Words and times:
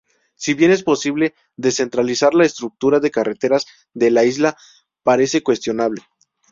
Si 0.35 0.55
bien 0.55 0.71
es 0.71 0.81
posible 0.81 1.35
descentralizar 1.57 2.33
la 2.33 2.43
estructura 2.43 2.99
de 2.99 3.11
carreteras 3.11 3.67
de 3.93 4.09
la 4.09 4.23
isla, 4.23 4.57
parece 5.03 5.43
cuestionable. 5.43 6.01